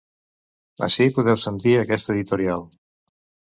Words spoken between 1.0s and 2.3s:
podeu sentir aquest